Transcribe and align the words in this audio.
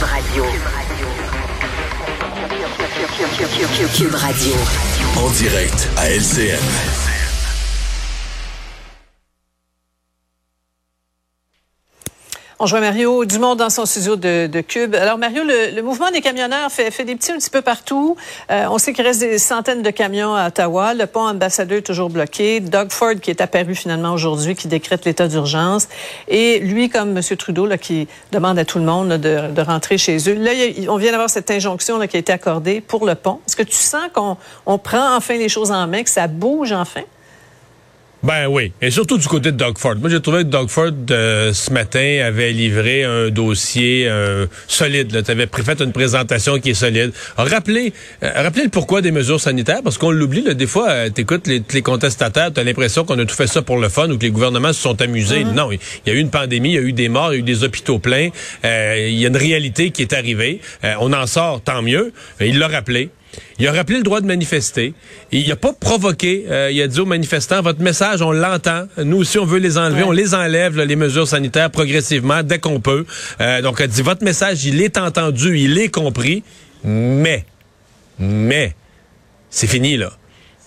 Cube 0.00 0.08
Radio. 0.08 0.44
Cube 3.94 4.14
Radio. 4.14 4.54
En 5.18 5.28
direct 5.30 5.90
à 5.98 6.08
LCN. 6.08 7.09
On 12.62 12.66
joue 12.66 12.76
Mario 12.76 13.24
Dumont 13.24 13.56
dans 13.56 13.70
son 13.70 13.86
studio 13.86 14.16
de, 14.16 14.46
de 14.46 14.60
Cube. 14.60 14.94
Alors 14.94 15.16
Mario, 15.16 15.44
le, 15.44 15.74
le, 15.74 15.80
mouvement 15.80 16.10
des 16.10 16.20
camionneurs 16.20 16.70
fait, 16.70 16.90
fait 16.90 17.06
des 17.06 17.16
petits 17.16 17.32
un 17.32 17.38
petit 17.38 17.48
peu 17.48 17.62
partout. 17.62 18.16
Euh, 18.50 18.66
on 18.70 18.76
sait 18.76 18.92
qu'il 18.92 19.02
reste 19.02 19.20
des 19.20 19.38
centaines 19.38 19.80
de 19.80 19.88
camions 19.88 20.34
à 20.34 20.48
Ottawa. 20.48 20.92
Le 20.92 21.06
pont 21.06 21.26
ambassadeur 21.26 21.78
est 21.78 21.80
toujours 21.80 22.10
bloqué. 22.10 22.60
Doug 22.60 22.92
Ford 22.92 23.14
qui 23.14 23.30
est 23.30 23.40
apparu 23.40 23.74
finalement 23.74 24.12
aujourd'hui, 24.12 24.56
qui 24.56 24.68
décrète 24.68 25.06
l'état 25.06 25.26
d'urgence. 25.26 25.88
Et 26.28 26.58
lui, 26.58 26.90
comme 26.90 27.16
M. 27.16 27.22
Trudeau, 27.38 27.64
là, 27.64 27.78
qui 27.78 28.08
demande 28.30 28.58
à 28.58 28.66
tout 28.66 28.78
le 28.78 28.84
monde 28.84 29.08
là, 29.08 29.16
de, 29.16 29.54
de, 29.54 29.62
rentrer 29.62 29.96
chez 29.96 30.18
eux. 30.28 30.34
Là, 30.34 30.50
on 30.90 30.98
vient 30.98 31.12
d'avoir 31.12 31.30
cette 31.30 31.50
injonction 31.50 31.96
là, 31.96 32.08
qui 32.08 32.18
a 32.18 32.20
été 32.20 32.30
accordée 32.30 32.82
pour 32.82 33.06
le 33.06 33.14
pont. 33.14 33.40
Est-ce 33.46 33.56
que 33.56 33.62
tu 33.62 33.72
sens 33.72 34.10
qu'on 34.12 34.36
on 34.66 34.76
prend 34.76 35.16
enfin 35.16 35.38
les 35.38 35.48
choses 35.48 35.70
en 35.70 35.86
main, 35.86 36.02
que 36.02 36.10
ça 36.10 36.26
bouge 36.26 36.72
enfin? 36.72 37.04
Ben 38.22 38.48
oui, 38.48 38.72
et 38.82 38.90
surtout 38.90 39.16
du 39.16 39.26
côté 39.26 39.50
de 39.50 39.56
Doug 39.56 39.78
Ford. 39.78 39.94
Moi, 39.96 40.10
j'ai 40.10 40.20
trouvé 40.20 40.38
que 40.38 40.48
Doug 40.48 40.68
Ford, 40.68 40.90
euh, 41.10 41.54
ce 41.54 41.72
matin, 41.72 42.20
avait 42.22 42.52
livré 42.52 43.02
un 43.02 43.30
dossier 43.30 44.06
euh, 44.08 44.44
solide. 44.68 45.22
Tu 45.24 45.30
avais 45.30 45.46
fait 45.46 45.80
une 45.80 45.92
présentation 45.92 46.58
qui 46.58 46.70
est 46.70 46.74
solide. 46.74 47.12
Rappelez, 47.38 47.94
euh, 48.22 48.30
rappelez 48.36 48.64
le 48.64 48.68
pourquoi 48.68 49.00
des 49.00 49.10
mesures 49.10 49.40
sanitaires, 49.40 49.80
parce 49.82 49.96
qu'on 49.96 50.10
l'oublie. 50.10 50.54
Des 50.54 50.66
fois, 50.66 50.90
euh, 50.90 51.10
tu 51.14 51.22
écoutes 51.22 51.46
les, 51.46 51.62
les, 51.72 51.80
contestataires, 51.80 52.52
tu 52.52 52.60
as 52.60 52.64
l'impression 52.64 53.06
qu'on 53.06 53.18
a 53.18 53.24
tout 53.24 53.34
fait 53.34 53.46
ça 53.46 53.62
pour 53.62 53.78
le 53.78 53.88
fun 53.88 54.10
ou 54.10 54.18
que 54.18 54.22
les 54.22 54.30
gouvernements 54.30 54.74
se 54.74 54.82
sont 54.82 55.00
amusés. 55.00 55.42
Mm 55.44 55.48
-hmm. 55.48 55.54
Non, 55.54 55.72
il 55.72 55.78
y 56.06 56.10
a 56.10 56.12
eu 56.12 56.18
une 56.20 56.30
pandémie, 56.30 56.72
il 56.72 56.74
y 56.74 56.78
a 56.78 56.82
eu 56.82 56.92
des 56.92 57.08
morts, 57.08 57.32
il 57.32 57.36
y 57.36 57.38
a 57.38 57.40
eu 57.40 57.42
des 57.54 57.64
hôpitaux 57.64 57.98
pleins. 57.98 58.28
Euh, 58.64 59.08
il 59.08 59.18
y 59.18 59.24
a 59.24 59.28
une 59.28 59.42
réalité 59.48 59.92
qui 59.92 60.02
est 60.02 60.12
arrivée. 60.12 60.60
on 61.00 61.12
en 61.12 61.26
sort, 61.26 61.62
tant 61.62 61.82
mieux. 61.82 62.12
Il 62.40 62.58
l'a 62.58 62.68
rappelé. 62.68 63.08
Il 63.58 63.68
a 63.68 63.72
rappelé 63.72 63.98
le 63.98 64.02
droit 64.02 64.20
de 64.20 64.26
manifester. 64.26 64.94
Il 65.32 65.48
n'a 65.48 65.56
pas 65.56 65.72
provoqué. 65.72 66.46
Euh, 66.48 66.70
il 66.72 66.80
a 66.82 66.88
dit 66.88 67.00
aux 67.00 67.06
manifestants, 67.06 67.62
votre 67.62 67.80
message, 67.80 68.22
on 68.22 68.32
l'entend. 68.32 68.86
Nous 68.98 69.18
aussi, 69.18 69.38
on 69.38 69.44
veut 69.44 69.58
les 69.58 69.78
enlever. 69.78 70.02
Ouais. 70.02 70.08
On 70.08 70.12
les 70.12 70.34
enlève, 70.34 70.76
là, 70.76 70.84
les 70.84 70.96
mesures 70.96 71.28
sanitaires, 71.28 71.70
progressivement, 71.70 72.42
dès 72.42 72.58
qu'on 72.58 72.80
peut. 72.80 73.06
Euh, 73.40 73.62
donc, 73.62 73.76
il 73.78 73.84
a 73.84 73.86
dit, 73.86 74.02
votre 74.02 74.24
message, 74.24 74.64
il 74.64 74.80
est 74.80 74.98
entendu, 74.98 75.58
il 75.58 75.78
est 75.78 75.88
compris. 75.88 76.42
Mais, 76.84 77.44
mais, 78.18 78.74
c'est 79.50 79.66
fini, 79.66 79.96
là. 79.96 80.12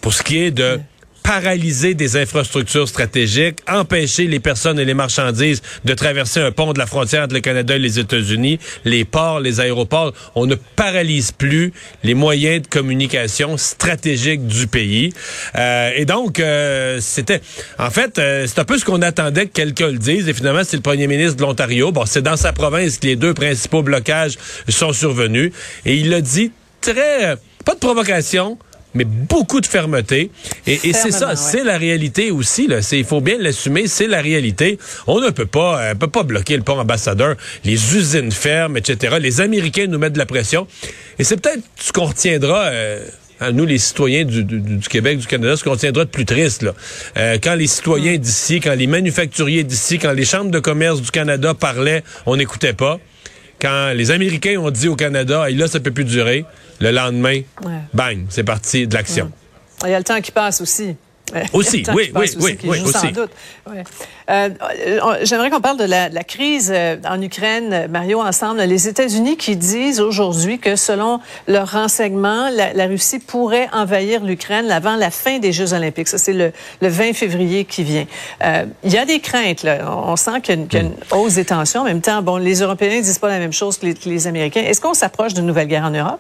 Pour 0.02 0.14
ce 0.14 0.24
qui 0.24 0.38
est 0.38 0.52
de... 0.52 0.80
Paralyser 1.24 1.94
des 1.94 2.18
infrastructures 2.18 2.88
stratégiques, 2.88 3.60
empêcher 3.68 4.28
les 4.28 4.40
personnes 4.40 4.78
et 4.78 4.86
les 4.86 4.94
marchandises 4.94 5.62
de 5.86 5.94
traverser 5.94 6.42
un 6.42 6.52
pont 6.52 6.74
de 6.74 6.80
la 6.80 6.86
frontière 6.86 7.24
entre 7.24 7.34
le 7.34 7.40
Canada 7.40 7.76
et 7.76 7.80
les 7.80 7.98
États-Unis, 7.98 8.60
les 8.84 9.06
ports, 9.06 9.40
les 9.40 9.60
aéroports. 9.60 10.14
On 10.36 10.46
ne 10.46 10.56
paralyse 10.56 11.32
plus 11.32 11.72
les 12.04 12.14
moyens 12.14 12.62
de 12.64 12.68
communication 12.68 13.58
stratégiques 13.58 14.46
du 14.46 14.68
pays. 14.68 15.14
Euh, 15.56 15.92
et 15.96 16.06
donc, 16.06 16.40
euh, 16.40 17.00
c'était... 17.02 17.42
En 17.80 17.90
fait, 17.90 18.20
euh, 18.20 18.46
c'est 18.48 18.60
un 18.60 18.66
peu 18.66 18.78
ce 18.78 18.86
qu'on 18.86 19.02
attendait 19.02 19.48
que 19.48 19.54
quelqu'un 19.54 19.88
le 19.88 19.98
dise. 19.98 20.28
Et 20.28 20.34
finalement, 20.34 20.64
c'est 20.66 20.78
le 20.78 20.84
premier 20.84 21.08
ministre 21.08 21.38
de 21.38 21.42
l'Ontario. 21.42 21.92
Bon, 21.92 22.06
c'est 22.06 22.22
dans 22.22 22.38
sa 22.38 22.52
province 22.52 22.98
que 22.98 23.08
les 23.08 23.16
deux 23.16 23.34
principaux 23.34 23.82
blocages 23.82 24.38
sont 24.68 24.94
survenus. 24.94 25.52
Et 25.86 25.96
il 25.96 26.14
a 26.14 26.22
dit 26.22 26.52
très... 26.82 27.38
Pas 27.66 27.76
de 27.76 27.80
provocation, 27.80 28.58
mais 28.94 29.06
beaucoup 29.06 29.62
de 29.62 29.66
fermeté. 29.66 30.32
Et, 30.68 30.80
et 30.84 30.94
c'est 30.94 31.12
ça, 31.12 31.30
ouais. 31.30 31.36
c'est 31.36 31.64
la 31.64 31.78
réalité 31.78 32.32
aussi. 32.32 32.68
Il 32.92 33.06
faut 33.06 33.22
bien 33.22 33.38
l'assumer, 33.40 33.88
c'est 33.88 34.08
la 34.08 34.22
réalité. 34.22 34.78
On 35.08 35.20
ne 35.20 35.30
peut 35.30 35.46
pas, 35.46 35.82
euh, 35.82 35.96
peut 35.96 36.08
pas 36.08 36.24
bloquer 36.24 36.58
le 36.58 36.64
pont 36.64 36.80
ambassadeur. 36.80 37.36
Les 37.64 37.96
usines 37.96 38.32
ferment, 38.32 38.78
etc. 38.78 39.18
Les 39.20 39.42
Américains 39.42 39.88
nous 39.88 40.00
mettent 40.00 40.14
de 40.14 40.20
la 40.20 40.26
pression. 40.26 40.68
Et 41.20 41.24
c'est 41.24 41.38
peut-être 41.38 41.64
ce 41.80 41.92
qu'on 41.92 42.06
retiendra. 42.06 42.66
Euh, 42.66 43.06
à 43.40 43.52
nous, 43.52 43.66
les 43.66 43.78
citoyens 43.78 44.24
du, 44.24 44.44
du, 44.44 44.60
du, 44.60 44.88
Québec, 44.88 45.18
du 45.18 45.28
Canada, 45.28 45.58
ce 45.58 45.64
qu'on 45.64 45.76
tiendra 45.76 46.06
de 46.06 46.10
plus 46.10 46.26
triste, 46.26 46.62
là. 46.62 46.74
Euh, 47.18 47.38
quand 47.44 47.56
les 47.56 47.68
citoyens 47.68 48.18
d'ici, 48.18 48.62
quand 48.62 48.74
les 48.74 48.88
manufacturiers 48.88 49.64
d'ici, 49.64 50.00
quand 50.00 50.14
les 50.14 50.24
chambres 50.24 50.52
de 50.52 50.60
commerce 50.60 51.02
du 51.02 51.12
Canada 51.12 51.54
parlaient, 51.54 52.04
on 52.26 52.38
n'écoutait 52.38 52.74
pas. 52.74 53.00
Quand 53.64 53.94
les 53.96 54.12
Américains 54.12 54.60
ont 54.60 54.72
dit 54.72 54.90
au 54.90 54.98
Canada, 54.98 55.50
hey, 55.50 55.56
là, 55.56 55.68
ça 55.68 55.80
peut 55.80 55.92
plus 55.92 56.04
durer, 56.04 56.44
le 56.82 56.92
lendemain, 56.92 57.44
ouais. 57.64 57.80
bang, 57.94 58.26
c'est 58.28 58.44
parti 58.44 58.88
de 58.88 58.94
l'action. 58.94 59.32
Il 59.86 59.90
y 59.90 59.94
a 59.94 59.98
le 59.98 60.04
temps 60.04 60.20
qui 60.20 60.34
passe 60.34 60.60
aussi. 60.60 60.98
Aussi, 61.54 61.84
oui, 61.94 62.12
oui, 62.16 62.30
oui, 62.40 62.58
oui, 62.64 62.82
aussi. 62.82 63.08
Euh, 64.30 64.50
J'aimerais 65.24 65.50
qu'on 65.50 65.62
parle 65.62 65.78
de 65.78 65.84
la, 65.84 66.10
crise 66.24 66.72
euh, 66.74 66.98
en 67.08 67.22
Ukraine, 67.22 67.88
Mario, 67.90 68.22
ensemble. 68.22 68.62
Les 68.62 68.88
États-Unis 68.88 69.38
qui 69.38 69.56
disent 69.56 70.00
aujourd'hui 70.00 70.60
que 70.60 70.76
selon 70.76 71.20
leurs 71.48 71.72
renseignements, 71.72 72.50
la, 72.50 72.86
Russie 72.86 73.20
pourrait 73.20 73.70
envahir 73.74 74.24
l'Ukraine 74.24 74.70
avant 74.72 74.96
la 74.96 75.10
fin 75.10 75.40
des 75.40 75.52
Jeux 75.52 75.74
olympiques. 75.74 76.08
Ça, 76.08 76.18
c'est 76.18 76.34
le, 76.34 76.52
le, 76.82 76.88
20 76.88 77.14
février 77.14 77.66
qui 77.66 77.84
vient. 77.84 78.06
Euh, 78.44 78.66
il 78.84 78.92
y 78.92 78.98
a 78.98 79.06
des 79.06 79.20
craintes. 79.20 79.64
Là. 79.64 79.80
On 79.88 80.16
sent 80.16 80.42
qu'il 80.42 80.68
y, 80.72 80.78
a 80.78 80.80
une 80.80 80.94
hausse 81.12 81.36
des 81.36 81.46
tensions. 81.46 81.82
En 81.82 81.86
même 81.86 82.02
temps, 82.02 82.22
bon, 82.22 82.38
les 82.38 82.62
Européens 82.62 82.98
ne 82.98 83.02
disent 83.04 83.20
pas 83.20 83.30
la 83.30 83.40
même 83.40 83.54
chose 83.54 83.78
que 83.78 83.86
les, 83.86 83.94
que 83.94 84.10
les 84.10 84.28
Américains. 84.28 84.62
Est-ce 84.62 84.82
qu'on 84.82 84.94
s'approche 84.94 85.34
d'une 85.34 85.46
nouvelle 85.46 85.68
guerre 85.68 85.86
en 85.86 85.92
Europe? 85.92 86.20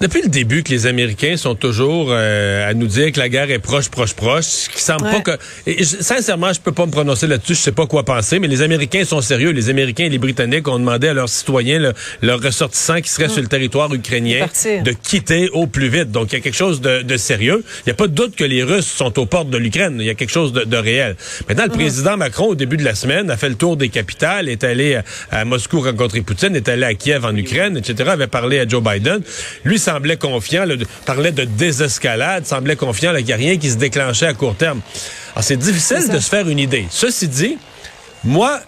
Depuis 0.00 0.22
le 0.22 0.28
début 0.28 0.62
que 0.62 0.70
les 0.70 0.86
Américains 0.86 1.36
sont 1.36 1.56
toujours 1.56 2.10
euh, 2.10 2.70
à 2.70 2.72
nous 2.72 2.86
dire 2.86 3.10
que 3.10 3.18
la 3.18 3.28
guerre 3.28 3.50
est 3.50 3.58
proche, 3.58 3.88
proche, 3.88 4.14
proche, 4.14 4.44
ce 4.44 4.68
qui 4.68 4.80
semble 4.80 5.04
ouais. 5.06 5.20
pas 5.20 5.20
que... 5.20 5.30
Et, 5.66 5.82
sincèrement, 5.82 6.52
je 6.52 6.60
peux 6.60 6.70
pas 6.70 6.86
me 6.86 6.92
prononcer 6.92 7.26
là-dessus, 7.26 7.56
je 7.56 7.60
sais 7.60 7.72
pas 7.72 7.86
quoi 7.88 8.04
penser, 8.04 8.38
mais 8.38 8.46
les 8.46 8.62
Américains 8.62 9.04
sont 9.04 9.20
sérieux. 9.20 9.50
Les 9.50 9.70
Américains 9.70 10.04
et 10.04 10.08
les 10.08 10.18
Britanniques 10.18 10.68
ont 10.68 10.78
demandé 10.78 11.08
à 11.08 11.14
leurs 11.14 11.28
citoyens, 11.28 11.80
le, 11.80 11.94
leurs 12.22 12.40
ressortissants 12.40 13.00
qui 13.00 13.08
seraient 13.08 13.26
mmh. 13.26 13.30
sur 13.30 13.42
le 13.42 13.48
territoire 13.48 13.92
ukrainien, 13.92 14.46
de 14.84 14.92
quitter 14.92 15.48
au 15.52 15.66
plus 15.66 15.88
vite. 15.88 16.12
Donc, 16.12 16.30
il 16.30 16.36
y 16.36 16.38
a 16.38 16.42
quelque 16.42 16.54
chose 16.54 16.80
de, 16.80 17.02
de 17.02 17.16
sérieux. 17.16 17.64
Il 17.78 17.88
n'y 17.88 17.92
a 17.92 17.96
pas 17.96 18.06
de 18.06 18.14
doute 18.14 18.36
que 18.36 18.44
les 18.44 18.62
Russes 18.62 18.86
sont 18.86 19.18
aux 19.18 19.26
portes 19.26 19.50
de 19.50 19.58
l'Ukraine. 19.58 19.96
Il 19.98 20.06
y 20.06 20.10
a 20.10 20.14
quelque 20.14 20.30
chose 20.30 20.52
de, 20.52 20.62
de 20.62 20.76
réel. 20.76 21.16
Maintenant, 21.48 21.64
le 21.64 21.70
mmh. 21.70 21.76
président 21.76 22.16
Macron, 22.16 22.46
au 22.46 22.54
début 22.54 22.76
de 22.76 22.84
la 22.84 22.94
semaine, 22.94 23.32
a 23.32 23.36
fait 23.36 23.48
le 23.48 23.56
tour 23.56 23.76
des 23.76 23.88
capitales, 23.88 24.48
est 24.48 24.62
allé 24.62 24.94
à, 24.94 25.04
à 25.32 25.44
Moscou 25.44 25.80
rencontrer 25.80 26.20
Poutine, 26.20 26.54
est 26.54 26.68
allé 26.68 26.84
à 26.84 26.94
Kiev 26.94 27.24
en 27.24 27.34
Ukraine, 27.34 27.76
etc., 27.76 28.10
avait 28.10 28.28
parlé 28.28 28.60
à 28.60 28.68
Joe 28.68 28.80
Biden. 28.80 29.22
Lui 29.64 29.80
semblait 29.88 30.18
confiant, 30.18 30.66
là, 30.66 30.74
parlait 31.06 31.32
de 31.32 31.44
désescalade, 31.44 32.44
semblait 32.44 32.76
confiant 32.76 33.14
qu'il 33.14 33.24
n'y 33.24 33.32
a 33.32 33.36
rien 33.36 33.56
qui 33.56 33.70
se 33.70 33.76
déclenchait 33.76 34.26
à 34.26 34.34
court 34.34 34.54
terme. 34.54 34.80
Alors, 35.32 35.44
c'est 35.44 35.56
difficile 35.56 36.08
de 36.08 36.18
se 36.18 36.28
faire 36.28 36.46
une 36.48 36.58
idée. 36.58 36.86
Ceci 36.90 37.26
dit, 37.26 37.56
moi, 38.22 38.60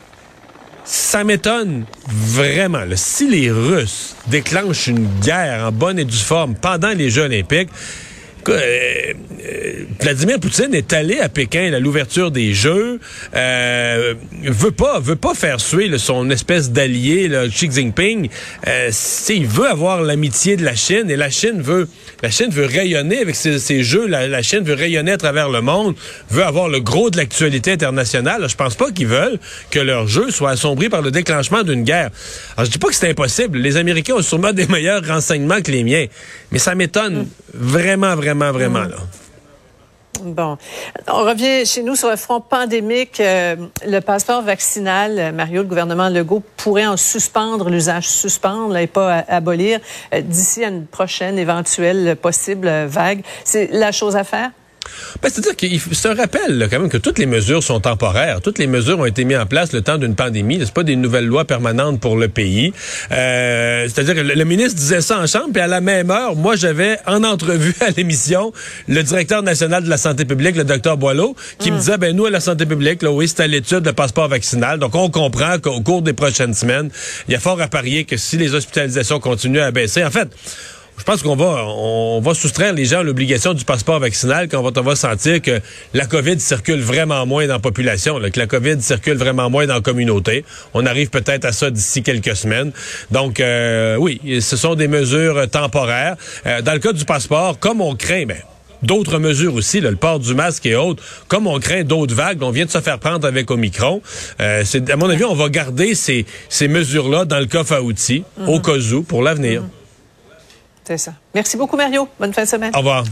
ça 0.84 1.22
m'étonne 1.22 1.84
vraiment. 2.08 2.84
Là, 2.84 2.96
si 2.96 3.28
les 3.28 3.50
Russes 3.50 4.16
déclenchent 4.28 4.86
une 4.86 5.06
guerre 5.20 5.66
en 5.66 5.72
bonne 5.72 5.98
et 5.98 6.06
due 6.06 6.16
forme 6.16 6.54
pendant 6.54 6.90
les 6.90 7.10
Jeux 7.10 7.24
olympiques, 7.24 7.68
Vladimir 10.00 10.40
Poutine 10.40 10.74
est 10.74 10.92
allé 10.92 11.18
à 11.20 11.28
Pékin 11.28 11.72
à 11.72 11.78
l'ouverture 11.78 12.30
des 12.30 12.54
Jeux, 12.54 13.00
euh, 13.34 14.14
veut 14.42 14.70
pas 14.70 14.98
veut 14.98 15.16
pas 15.16 15.34
faire 15.34 15.60
suer 15.60 15.96
son 15.98 16.30
espèce 16.30 16.70
d'allié 16.70 17.30
Xi 17.48 17.70
Jinping. 17.70 18.28
Euh, 18.66 18.90
il 19.28 19.46
veut 19.46 19.66
avoir 19.66 20.02
l'amitié 20.02 20.56
de 20.56 20.64
la 20.64 20.74
Chine 20.74 21.10
et 21.10 21.16
la 21.16 21.30
Chine 21.30 21.60
veut 21.60 21.88
la 22.22 22.30
Chine 22.30 22.50
veut 22.50 22.66
rayonner 22.66 23.18
avec 23.18 23.34
ses, 23.34 23.82
Jeux. 23.82 24.06
La, 24.06 24.42
Chine 24.42 24.62
veut 24.62 24.74
rayonner 24.74 25.12
à 25.12 25.16
travers 25.16 25.48
le 25.48 25.60
monde, 25.60 25.94
veut 26.30 26.44
avoir 26.44 26.68
le 26.68 26.80
gros 26.80 27.10
de 27.10 27.16
l'actualité 27.16 27.72
internationale. 27.72 28.46
Je 28.48 28.56
pense 28.56 28.74
pas 28.74 28.90
qu'ils 28.90 29.06
veulent 29.06 29.38
que 29.70 29.78
leurs 29.78 30.06
Jeux 30.06 30.30
soient 30.30 30.50
assombris 30.50 30.88
par 30.88 31.02
le 31.02 31.10
déclenchement 31.10 31.62
d'une 31.62 31.84
guerre. 31.84 32.10
Alors 32.56 32.66
je 32.66 32.70
dis 32.70 32.78
pas 32.78 32.88
que 32.88 32.94
c'est 32.94 33.10
impossible. 33.10 33.58
Les 33.58 33.76
Américains 33.76 34.14
ont 34.14 34.22
sûrement 34.22 34.52
des 34.52 34.66
meilleurs 34.66 35.06
renseignements 35.06 35.60
que 35.62 35.70
les 35.70 35.84
miens, 35.84 36.06
mais 36.52 36.58
ça 36.58 36.74
m'étonne 36.74 37.22
mm. 37.22 37.26
vraiment 37.54 38.14
vraiment 38.34 38.80
Vraiment. 38.80 38.96
Bon, 40.22 40.58
on 41.08 41.24
revient 41.24 41.64
chez 41.64 41.82
nous 41.82 41.96
sur 41.96 42.10
le 42.10 42.16
front 42.16 42.40
pandémique. 42.40 43.20
Euh, 43.20 43.56
le 43.86 44.00
passeport 44.00 44.42
vaccinal, 44.42 45.32
Mario, 45.32 45.62
le 45.62 45.68
gouvernement 45.68 46.10
Legault 46.10 46.42
pourrait 46.58 46.86
en 46.86 46.98
suspendre 46.98 47.70
l'usage, 47.70 48.08
suspendre 48.08 48.76
et 48.76 48.86
pas 48.86 49.24
abolir 49.28 49.80
euh, 50.12 50.20
d'ici 50.20 50.62
à 50.64 50.68
une 50.68 50.86
prochaine 50.86 51.38
éventuelle 51.38 52.16
possible 52.16 52.68
vague. 52.86 53.22
C'est 53.44 53.68
la 53.72 53.92
chose 53.92 54.14
à 54.14 54.24
faire? 54.24 54.50
Ben, 55.22 55.28
C'est-à-dire 55.30 55.56
que 55.56 55.94
c'est 55.94 56.08
un 56.08 56.14
rappel 56.14 56.58
là, 56.58 56.68
quand 56.68 56.78
même 56.78 56.88
que 56.88 56.96
toutes 56.96 57.18
les 57.18 57.26
mesures 57.26 57.62
sont 57.62 57.80
temporaires. 57.80 58.40
Toutes 58.40 58.58
les 58.58 58.66
mesures 58.66 58.98
ont 58.98 59.04
été 59.04 59.24
mises 59.24 59.38
en 59.38 59.46
place 59.46 59.72
le 59.72 59.82
temps 59.82 59.98
d'une 59.98 60.14
pandémie. 60.14 60.60
C'est 60.60 60.72
pas 60.72 60.82
des 60.82 60.96
nouvelles 60.96 61.26
lois 61.26 61.44
permanentes 61.44 62.00
pour 62.00 62.16
le 62.16 62.28
pays. 62.28 62.72
Euh, 63.12 63.86
C'est-à-dire 63.88 64.14
que 64.14 64.20
le, 64.20 64.34
le, 64.34 64.44
ministre 64.44 64.74
disait 64.74 65.00
ça 65.00 65.18
en 65.20 65.26
chambre, 65.26 65.50
puis 65.52 65.62
à 65.62 65.66
la 65.66 65.80
même 65.80 66.10
heure, 66.10 66.36
moi 66.36 66.56
j'avais 66.56 66.98
en 67.06 67.22
entrevue 67.24 67.74
à 67.80 67.90
l'émission 67.90 68.52
le 68.88 69.02
directeur 69.02 69.42
national 69.42 69.84
de 69.84 69.88
la 69.88 69.98
santé 69.98 70.24
publique, 70.24 70.56
le 70.56 70.64
docteur 70.64 70.96
Boileau, 70.96 71.36
qui 71.58 71.70
mmh. 71.70 71.74
me 71.74 71.78
disait 71.78 71.98
ben 71.98 72.16
nous 72.16 72.26
à 72.26 72.30
la 72.30 72.40
santé 72.40 72.66
publique, 72.66 73.02
là, 73.02 73.10
oui, 73.10 73.28
c'est 73.28 73.40
à 73.40 73.46
l'étude 73.46 73.80
de 73.80 73.90
passeport 73.90 74.28
vaccinal. 74.28 74.78
Donc 74.78 74.94
on 74.94 75.10
comprend 75.10 75.58
qu'au 75.58 75.80
cours 75.80 76.02
des 76.02 76.12
prochaines 76.12 76.54
semaines, 76.54 76.90
il 77.28 77.32
y 77.32 77.34
a 77.34 77.40
fort 77.40 77.60
à 77.60 77.68
parier 77.68 78.04
que 78.04 78.16
si 78.16 78.36
les 78.36 78.54
hospitalisations 78.54 79.20
continuent 79.20 79.60
à 79.60 79.70
baisser, 79.70 80.04
en 80.04 80.10
fait 80.10 80.28
je 81.00 81.04
pense 81.04 81.22
qu'on 81.22 81.34
va, 81.34 81.64
on 81.66 82.20
va 82.20 82.34
soustraire 82.34 82.74
les 82.74 82.84
gens 82.84 83.00
à 83.00 83.02
l'obligation 83.02 83.54
du 83.54 83.64
passeport 83.64 83.98
vaccinal 84.00 84.48
quand 84.48 84.62
on 84.62 84.82
va, 84.82 84.94
sentir 84.94 85.40
que 85.40 85.62
la 85.94 86.04
COVID 86.04 86.38
circule 86.38 86.82
vraiment 86.82 87.24
moins 87.24 87.46
dans 87.46 87.54
la 87.54 87.58
population, 87.58 88.20
que 88.20 88.38
la 88.38 88.46
COVID 88.46 88.82
circule 88.82 89.16
vraiment 89.16 89.48
moins 89.48 89.66
dans 89.66 89.76
la 89.76 89.80
communauté. 89.80 90.44
On 90.74 90.84
arrive 90.84 91.08
peut-être 91.08 91.46
à 91.46 91.52
ça 91.52 91.70
d'ici 91.70 92.02
quelques 92.02 92.36
semaines. 92.36 92.72
Donc, 93.10 93.40
euh, 93.40 93.96
oui, 93.96 94.20
ce 94.42 94.58
sont 94.58 94.74
des 94.74 94.88
mesures 94.88 95.48
temporaires. 95.48 96.16
Euh, 96.44 96.60
dans 96.60 96.74
le 96.74 96.80
cas 96.80 96.92
du 96.92 97.06
passeport, 97.06 97.58
comme 97.58 97.80
on 97.80 97.94
craint, 97.94 98.26
ben, 98.26 98.36
d'autres 98.82 99.18
mesures 99.18 99.54
aussi, 99.54 99.80
le 99.80 99.96
port 99.96 100.20
du 100.20 100.34
masque 100.34 100.66
et 100.66 100.76
autres, 100.76 101.02
comme 101.28 101.46
on 101.46 101.58
craint 101.60 101.82
d'autres 101.82 102.14
vagues, 102.14 102.42
on 102.42 102.50
vient 102.50 102.66
de 102.66 102.70
se 102.70 102.80
faire 102.80 102.98
prendre 102.98 103.26
avec 103.26 103.50
Omicron. 103.50 104.02
Euh, 104.42 104.64
à 104.90 104.96
mon 104.96 105.08
avis, 105.08 105.24
on 105.24 105.34
va 105.34 105.48
garder 105.48 105.94
ces, 105.94 106.26
ces 106.50 106.68
mesures-là 106.68 107.24
dans 107.24 107.38
le 107.38 107.46
coffre 107.46 107.72
à 107.72 107.80
outils, 107.80 108.22
au 108.46 108.56
mhm. 108.56 108.62
cas 108.62 108.76
où, 108.92 109.02
pour 109.02 109.22
l'avenir. 109.22 109.62
Mhm. 109.62 109.68
C'est 110.84 110.98
ça. 110.98 111.12
Merci 111.34 111.56
beaucoup, 111.56 111.76
Mario. 111.76 112.08
Bonne 112.18 112.32
fin 112.32 112.42
de 112.42 112.48
semaine. 112.48 112.72
Au 112.74 112.78
revoir. 112.78 113.04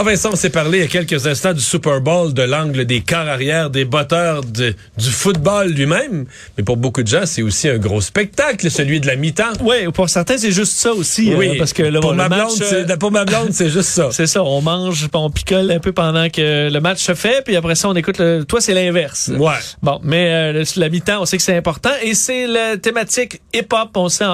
Ah 0.00 0.04
Vincent, 0.04 0.30
on 0.32 0.36
s'est 0.36 0.50
parlé 0.50 0.78
il 0.78 0.82
y 0.82 0.84
a 0.84 0.86
quelques 0.86 1.26
instants 1.26 1.52
du 1.52 1.60
Super 1.60 2.00
Bowl, 2.00 2.32
de 2.32 2.42
l'angle 2.42 2.84
des 2.84 3.00
quarts 3.00 3.26
arrière, 3.26 3.68
des 3.68 3.84
batteurs 3.84 4.42
du 4.44 4.72
football 5.10 5.70
lui-même. 5.70 6.26
Mais 6.56 6.62
pour 6.62 6.76
beaucoup 6.76 7.02
de 7.02 7.08
gens, 7.08 7.26
c'est 7.26 7.42
aussi 7.42 7.68
un 7.68 7.78
gros 7.78 8.00
spectacle, 8.00 8.70
celui 8.70 9.00
de 9.00 9.08
la 9.08 9.16
mi-temps. 9.16 9.54
Oui, 9.60 9.88
pour 9.92 10.08
certains, 10.08 10.38
c'est 10.38 10.52
juste 10.52 10.74
ça 10.74 10.92
aussi. 10.92 11.34
Oui, 11.34 11.48
euh, 11.48 11.58
parce 11.58 11.72
que 11.72 11.82
le, 11.82 11.98
pour, 11.98 12.14
ma 12.14 12.28
blonde, 12.28 12.62
euh, 12.62 12.96
pour 12.96 13.10
ma 13.10 13.24
blonde, 13.24 13.48
c'est 13.50 13.70
juste 13.70 13.88
ça. 13.88 14.08
c'est 14.12 14.28
ça, 14.28 14.44
on 14.44 14.62
mange, 14.62 15.08
on 15.12 15.30
picole 15.30 15.68
un 15.72 15.80
peu 15.80 15.90
pendant 15.90 16.30
que 16.30 16.70
le 16.70 16.80
match 16.80 17.02
se 17.02 17.16
fait, 17.16 17.42
puis 17.44 17.56
après 17.56 17.74
ça, 17.74 17.88
on 17.88 17.96
écoute 17.96 18.18
le... 18.18 18.44
Toi, 18.44 18.60
c'est 18.60 18.74
l'inverse. 18.74 19.32
Ouais. 19.36 19.54
Bon, 19.82 19.98
mais 20.04 20.54
euh, 20.54 20.64
la 20.76 20.90
mi-temps, 20.90 21.22
on 21.22 21.26
sait 21.26 21.38
que 21.38 21.42
c'est 21.42 21.56
important. 21.56 21.90
Et 22.04 22.14
c'est 22.14 22.46
la 22.46 22.76
thématique 22.76 23.40
hip-hop, 23.52 23.88
on 23.96 24.08
sait, 24.08 24.26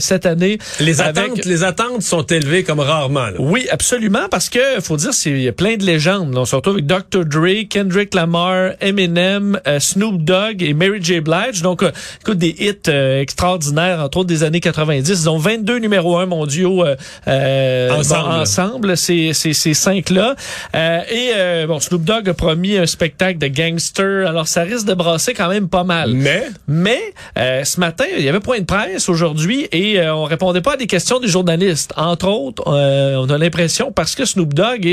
cette 0.00 0.26
année. 0.26 0.58
Les 0.80 1.00
attentes, 1.00 1.44
les 1.44 1.62
attentes 1.62 2.02
sont 2.02 2.26
élevées 2.26 2.64
comme 2.64 2.80
rarement. 2.80 3.28
Oui, 3.38 3.68
absolument, 3.70 4.26
parce 4.28 4.48
que 4.48 4.58
faut 4.80 4.96
dire, 4.96 5.11
il 5.26 5.42
y 5.42 5.48
a 5.48 5.52
plein 5.52 5.76
de 5.76 5.84
légendes. 5.84 6.36
On 6.36 6.44
se 6.44 6.56
retrouve 6.56 6.74
avec 6.74 6.86
Dr. 6.86 7.24
Dre, 7.24 7.68
Kendrick 7.68 8.14
Lamar, 8.14 8.72
Eminem, 8.80 9.60
euh, 9.66 9.78
Snoop 9.80 10.22
Dogg 10.22 10.62
et 10.62 10.74
Mary 10.74 11.02
J. 11.02 11.20
Blige. 11.20 11.62
Donc, 11.62 11.82
euh, 11.82 11.90
écoute, 12.20 12.38
des 12.38 12.54
hits 12.58 12.88
euh, 12.88 13.20
extraordinaires, 13.20 14.00
entre 14.00 14.18
autres 14.18 14.28
des 14.28 14.42
années 14.42 14.60
90. 14.60 15.08
Ils 15.08 15.30
ont 15.30 15.38
22 15.38 15.78
numéros 15.78 16.18
1 16.18 16.26
mondiaux 16.26 16.84
ensemble, 17.26 18.30
ensemble 18.30 18.96
ces, 18.96 19.32
ces, 19.32 19.52
ces 19.52 19.74
cinq-là. 19.74 20.36
et 20.74 21.66
bon, 21.66 21.80
Snoop 21.80 22.04
Dogg 22.04 22.28
a 22.28 22.34
promis 22.34 22.76
un 22.76 22.86
spectacle 22.86 23.38
de 23.38 23.48
gangster. 23.48 24.26
Alors, 24.26 24.48
ça 24.48 24.62
risque 24.62 24.86
de 24.86 24.94
brasser 24.94 25.34
quand 25.34 25.48
même 25.48 25.68
pas 25.68 25.84
mal. 25.84 26.12
Mais? 26.14 26.44
Mais, 26.66 27.00
ce 27.36 27.78
matin, 27.80 28.04
il 28.16 28.24
y 28.24 28.28
avait 28.28 28.40
point 28.40 28.60
de 28.60 28.64
presse 28.64 29.08
aujourd'hui 29.08 29.68
et 29.72 30.00
on 30.08 30.24
répondait 30.24 30.60
pas 30.60 30.74
à 30.74 30.76
des 30.76 30.86
questions 30.86 31.18
des 31.18 31.28
journalistes. 31.28 31.92
Entre 31.96 32.28
autres, 32.28 32.62
on 32.66 33.28
a 33.28 33.38
l'impression, 33.38 33.92
parce 33.92 34.14
que 34.14 34.24
Snoop 34.24 34.54
Dogg 34.54 34.86
est 34.86 34.91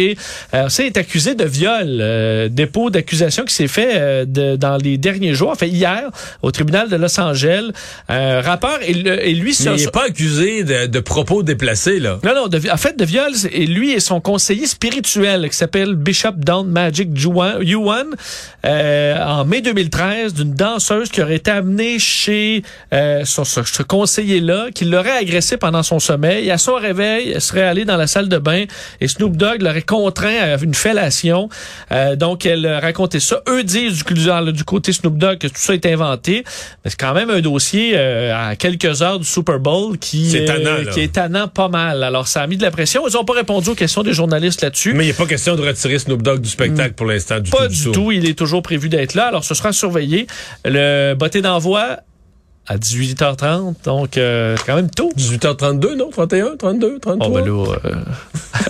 euh, 0.53 0.65
c'est 0.69 0.97
accusé 0.97 1.35
de 1.35 1.45
viol, 1.45 1.99
euh, 2.01 2.49
dépôt 2.49 2.89
d'accusation 2.89 3.43
qui 3.45 3.53
s'est 3.53 3.67
fait 3.67 3.91
euh, 3.93 4.25
de, 4.25 4.55
dans 4.55 4.77
les 4.77 4.97
derniers 4.97 5.33
jours, 5.33 5.55
fait 5.55 5.69
hier 5.69 6.09
au 6.41 6.51
tribunal 6.51 6.89
de 6.89 6.95
Los 6.95 7.19
Angeles. 7.19 7.71
Euh, 8.09 8.41
rappeur 8.43 8.79
et, 8.81 8.91
et 8.91 9.33
lui, 9.33 9.55
mais 9.65 9.77
il 9.77 9.85
n'est 9.85 9.91
pas 9.91 10.05
accusé 10.05 10.63
de, 10.63 10.87
de, 10.87 10.99
propos 10.99 11.43
déplacés 11.43 11.99
là. 11.99 12.19
Non 12.23 12.33
non, 12.35 12.47
de, 12.47 12.59
en 12.69 12.77
fait 12.77 12.97
de 12.97 13.05
viol 13.05 13.31
et 13.51 13.65
lui 13.65 13.91
et 13.91 13.99
son 13.99 14.21
conseiller 14.21 14.67
spirituel 14.67 15.49
qui 15.49 15.55
s'appelle 15.55 15.95
Bishop 15.95 16.33
Down 16.37 16.69
Magic 16.69 17.09
Yuan 17.15 18.07
euh, 18.65 19.23
en 19.23 19.45
mai 19.45 19.61
2013 19.61 20.33
d'une 20.33 20.53
danseuse 20.53 21.09
qui 21.09 21.21
aurait 21.21 21.35
été 21.35 21.51
amenée 21.51 21.99
chez 21.99 22.63
son, 23.23 23.43
ce, 23.43 23.83
conseiller 23.83 24.39
là 24.39 24.67
qui 24.73 24.85
l'aurait 24.85 25.17
agressé 25.17 25.57
pendant 25.57 25.83
son 25.83 25.99
sommeil. 25.99 26.49
À 26.51 26.57
son 26.57 26.75
réveil, 26.75 27.31
elle 27.35 27.41
serait 27.41 27.63
allée 27.63 27.85
dans 27.85 27.97
la 27.97 28.07
salle 28.07 28.29
de 28.29 28.37
bain 28.37 28.65
et 29.01 29.07
Snoop 29.07 29.35
Dogg 29.35 29.61
l'aurait 29.61 29.81
contraint 29.89 30.37
à 30.39 30.63
une 30.63 30.75
fellation. 30.75 31.49
Euh, 31.91 32.15
donc, 32.15 32.45
elle 32.45 32.67
racontait 32.67 33.19
ça. 33.19 33.41
Eux 33.49 33.63
disent 33.63 34.03
du, 34.03 34.53
du 34.53 34.63
côté 34.63 34.93
Snoop 34.93 35.17
Dogg 35.17 35.39
que 35.39 35.47
tout 35.47 35.55
ça 35.55 35.73
est 35.73 35.85
inventé. 35.87 36.43
Mais 36.85 36.91
c'est 36.91 36.99
quand 36.99 37.15
même 37.15 37.31
un 37.31 37.41
dossier 37.41 37.93
euh, 37.95 38.51
à 38.51 38.55
quelques 38.55 39.01
heures 39.01 39.17
du 39.17 39.25
Super 39.25 39.59
Bowl 39.59 39.97
qui, 39.97 40.37
est 40.37 40.45
tannant, 40.45 40.91
qui 40.93 40.99
est 41.01 41.13
tannant 41.13 41.47
pas 41.47 41.69
mal. 41.69 42.03
Alors, 42.03 42.27
ça 42.27 42.43
a 42.43 42.47
mis 42.47 42.57
de 42.57 42.61
la 42.61 42.69
pression. 42.69 43.07
Ils 43.07 43.13
n'ont 43.13 43.25
pas 43.25 43.33
répondu 43.33 43.69
aux 43.69 43.75
questions 43.75 44.03
des 44.03 44.13
journalistes 44.13 44.61
là-dessus. 44.61 44.93
Mais 44.93 45.05
il 45.05 45.07
n'y 45.07 45.13
a 45.13 45.17
pas 45.17 45.25
question 45.25 45.55
de 45.55 45.61
retirer 45.65 45.97
Snoop 45.97 46.21
Dogg 46.21 46.41
du 46.41 46.49
spectacle 46.49 46.93
pour 46.93 47.07
l'instant. 47.07 47.39
Du 47.39 47.49
pas 47.49 47.67
du 47.67 47.91
tout. 47.91 48.11
Il 48.11 48.29
est 48.29 48.37
toujours 48.37 48.61
prévu 48.61 48.89
d'être 48.89 49.15
là. 49.15 49.25
Alors, 49.25 49.43
ce 49.43 49.55
sera 49.55 49.73
surveillé. 49.73 50.27
Le 50.65 51.15
botté 51.15 51.41
d'envoi 51.41 51.97
à 52.69 52.77
18h30, 52.77 53.83
donc 53.83 54.17
euh, 54.17 54.55
quand 54.65 54.75
même 54.75 54.91
tôt. 54.91 55.11
18h32, 55.17 55.95
non? 55.95 56.11
31, 56.11 56.55
32, 56.55 56.99
33? 56.99 57.27
Oh, 57.27 57.33
ben 57.33 57.45
là, 57.45 57.75
euh, 57.85 57.95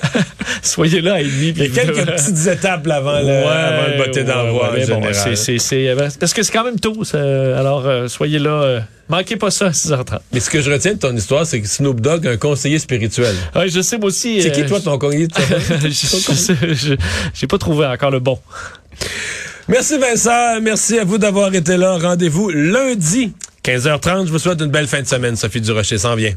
soyez 0.63 1.01
là 1.01 1.15
à 1.15 1.21
Il 1.21 1.57
y 1.57 1.63
a 1.63 1.67
quelques 1.69 2.06
petites 2.06 2.47
étapes 2.47 2.88
avant, 2.88 3.19
le, 3.19 3.29
avant 3.29 3.88
le 3.88 3.97
botté 3.97 4.23
d'envoi 4.23 4.71
bon, 4.88 5.01
c'est, 5.13 5.95
parce 6.19 6.33
que 6.33 6.44
c'est 6.44 6.51
quand 6.51 6.63
même 6.63 6.79
tôt, 6.79 7.01
alors 7.13 7.85
euh, 7.85 8.07
soyez 8.07 8.39
là... 8.39 8.61
Euh, 8.63 8.79
manquez 9.07 9.35
pas 9.35 9.51
ça 9.51 9.67
à 9.67 9.71
6h30. 9.71 10.19
Mais 10.33 10.39
ce 10.39 10.50
que 10.50 10.61
je 10.61 10.71
retiens 10.71 10.94
de 10.94 11.00
ton 11.00 11.15
histoire, 11.15 11.45
c'est 11.45 11.61
que 11.61 11.67
Snoop 11.67 12.01
Dogg 12.01 12.27
un 12.27 12.38
conseiller 12.38 12.79
spirituel. 12.79 13.35
Oui, 13.56 13.69
je 13.69 13.81
sais, 13.81 13.97
moi 13.97 14.07
aussi. 14.07 14.41
C'est 14.41 14.51
qui, 14.51 14.65
toi, 14.65 14.79
ton 14.79 14.97
conseiller? 14.97 15.27
je 15.83 16.95
J'ai 17.33 17.47
pas 17.47 17.57
trouvé 17.57 17.85
encore 17.85 18.11
le 18.11 18.19
bon. 18.19 18.39
Merci 19.67 20.00
Vincent, 20.00 20.59
merci 20.61 20.97
à 20.97 21.03
vous 21.03 21.19
d'avoir 21.19 21.53
été 21.53 21.77
là. 21.77 21.97
Rendez-vous 21.97 22.50
lundi 22.50 23.33
15h30. 23.63 24.25
Je 24.25 24.31
vous 24.31 24.39
souhaite 24.39 24.61
une 24.61 24.71
belle 24.71 24.88
fin 24.88 25.01
de 25.01 25.07
semaine. 25.07 25.35
Sophie 25.35 25.61
Durocher 25.61 26.00
s'en 26.00 26.15
vient. 26.15 26.33